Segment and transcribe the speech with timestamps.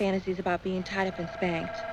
[0.00, 1.89] fantasies about being tied up and spanked.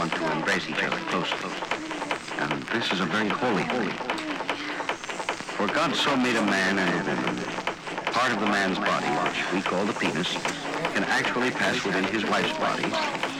[0.00, 1.52] Want to embrace each other closely.
[2.40, 3.92] And this is a very holy thing.
[5.60, 7.44] For God so made a man and a woman,
[8.08, 10.32] part of the man's body, which we call the penis,
[10.96, 12.88] can actually pass within his wife's body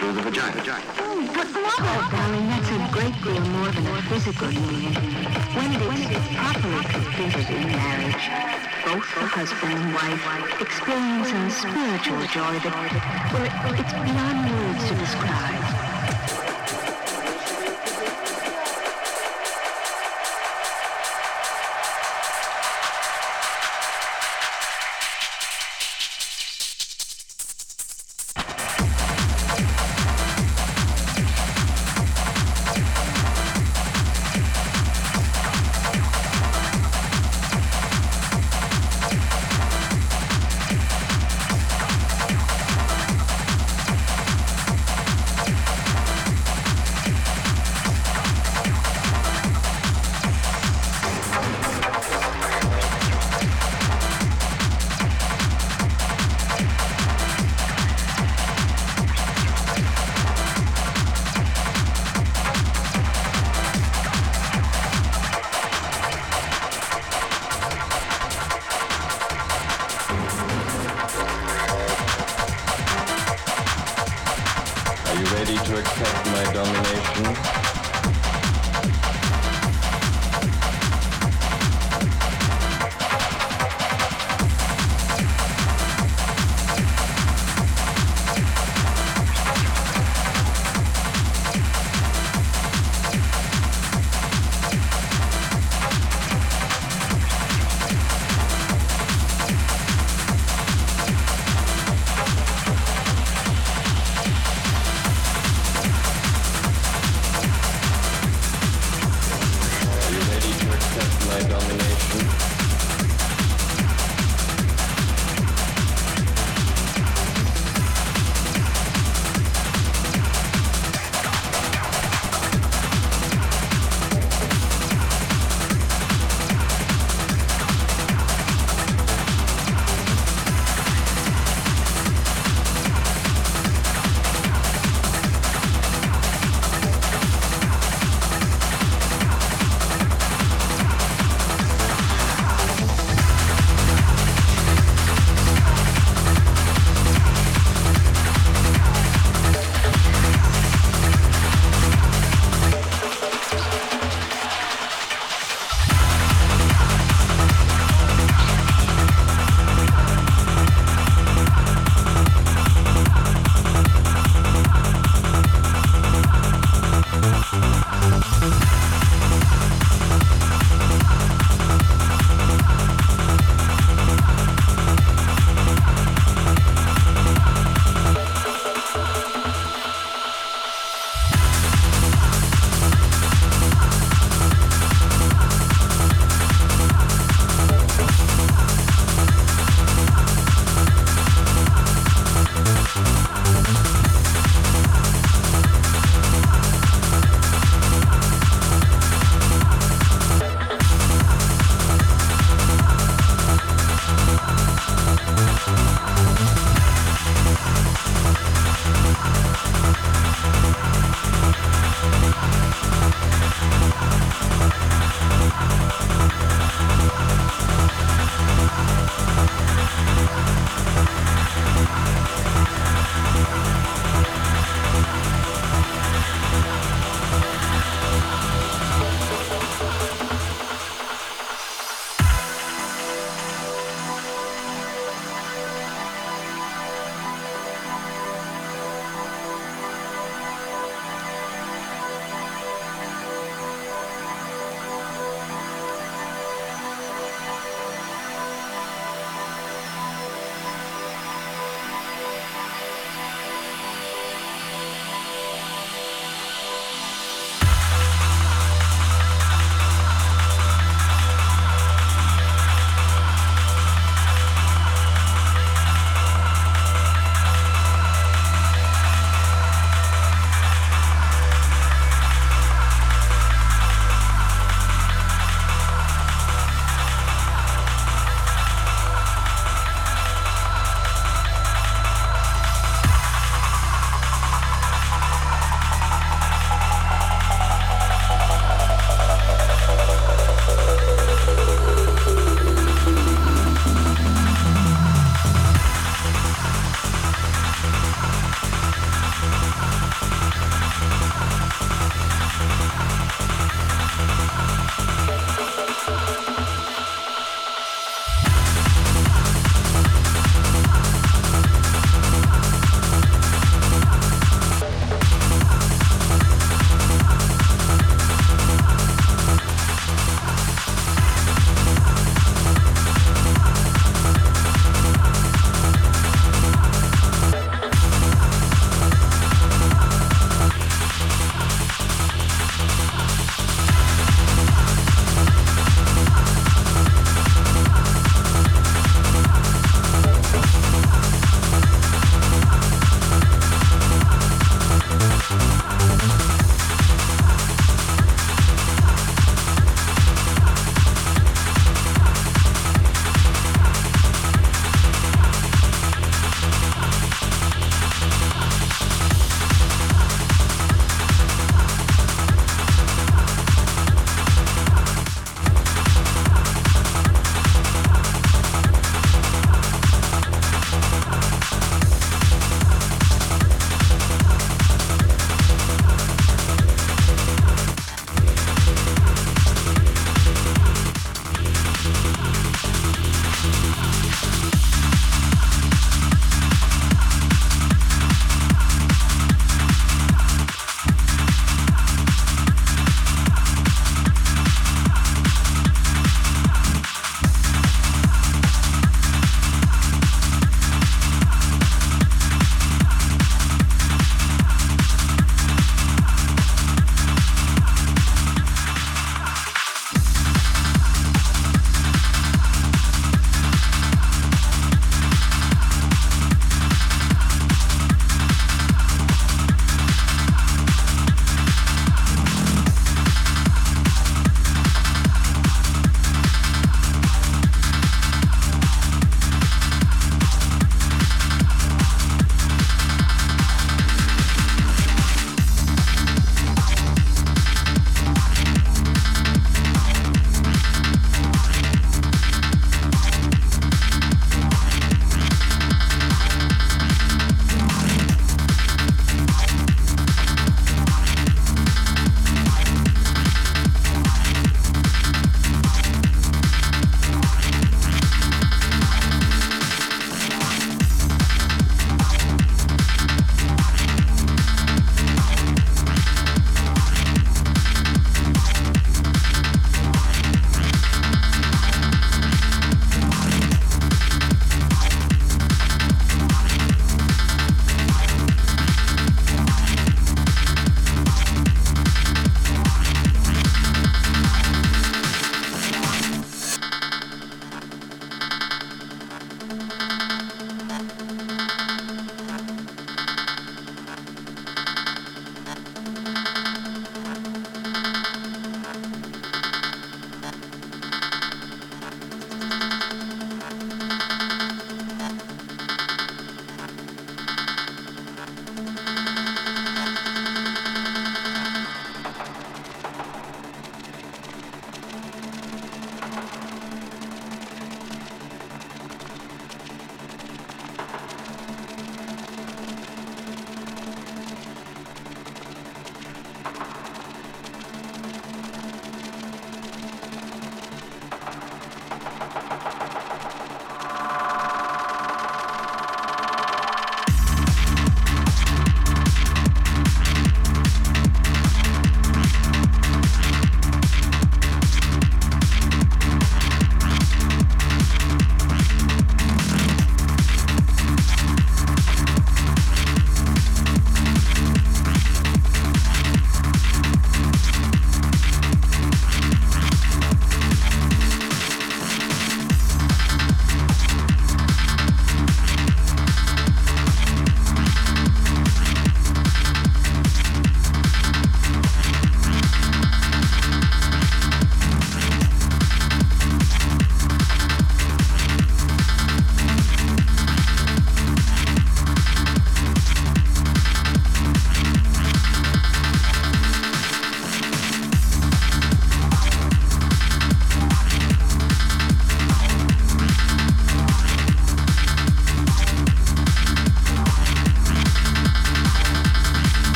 [0.00, 0.56] through the vagina.
[0.96, 4.96] Oh, but oh, darling, that's a great deal more than a physical union.
[5.52, 8.24] When it is properly completed in marriage,
[8.80, 10.24] both the husband and wife
[10.64, 12.72] experience a spiritual joy that,
[13.28, 15.85] well, it's beyond words to describe.